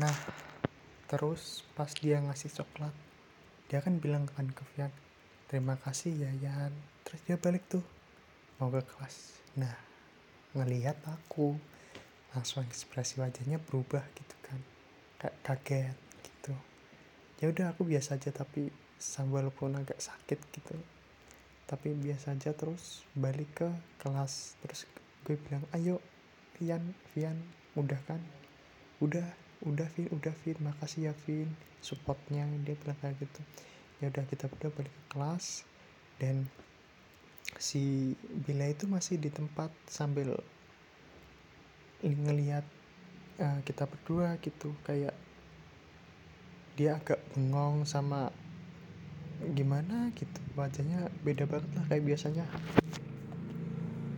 nah 0.00 0.16
terus 1.12 1.68
pas 1.76 1.92
dia 1.92 2.16
ngasih 2.24 2.48
coklat 2.56 2.94
dia 3.68 3.84
kan 3.84 4.00
bilang 4.00 4.24
kan 4.32 4.48
ke 4.48 4.64
Vian 4.72 4.90
terima 5.52 5.76
kasih 5.76 6.16
ya 6.16 6.32
Yan 6.40 6.72
terus 7.04 7.20
dia 7.28 7.36
balik 7.36 7.68
tuh 7.68 7.84
mau 8.60 8.68
ke 8.68 8.84
kelas. 8.84 9.40
Nah 9.56 9.72
ngelihat 10.52 11.00
aku 11.08 11.56
langsung 12.36 12.60
ekspresi 12.68 13.16
wajahnya 13.16 13.56
berubah 13.56 14.04
gitu 14.12 14.36
kan. 14.44 14.60
Kayak 15.16 15.36
kaget 15.40 15.96
gitu. 16.20 16.54
Ya 17.40 17.48
udah 17.48 17.66
aku 17.72 17.88
biasa 17.88 18.20
aja 18.20 18.28
tapi 18.28 18.68
walaupun 19.16 19.80
agak 19.80 19.96
sakit 19.96 20.38
gitu. 20.52 20.76
Tapi 21.64 21.96
biasa 21.96 22.36
aja 22.36 22.52
terus 22.52 23.00
balik 23.16 23.48
ke 23.64 23.68
kelas. 24.04 24.60
Terus 24.60 24.84
gue 25.24 25.40
bilang 25.40 25.64
ayo 25.72 26.04
Vian 26.60 26.92
Vian 27.16 27.40
udah 27.80 27.98
kan? 28.04 28.20
Udah 29.00 29.24
udah 29.64 29.88
Vin 29.92 30.08
udah 30.12 30.34
Vin 30.44 30.58
makasih 30.60 31.10
ya 31.10 31.14
Vin 31.26 31.48
supportnya. 31.84 32.44
Dia 32.64 32.76
bilang 32.76 32.98
kayak 33.00 33.20
gitu. 33.20 33.40
Ya 34.00 34.08
udah 34.08 34.24
kita 34.28 34.48
berdua 34.48 34.70
balik 34.72 34.92
ke 34.92 35.02
kelas 35.12 35.68
dan 36.16 36.48
si 37.60 38.14
Bila 38.46 38.68
itu 38.70 38.88
masih 38.88 39.20
di 39.20 39.28
tempat 39.28 39.68
sambil 39.84 40.36
ngelihat 42.00 42.64
uh, 43.40 43.60
kita 43.64 43.84
berdua 43.84 44.40
gitu. 44.40 44.72
Kayak 44.88 45.12
dia 46.80 46.96
agak 46.96 47.20
bengong 47.36 47.84
sama 47.84 48.32
gimana 49.56 50.12
gitu 50.16 50.40
wajahnya 50.52 51.08
beda 51.24 51.48
banget 51.48 51.70
lah 51.76 51.84
kayak 51.88 52.04
biasanya 52.04 52.44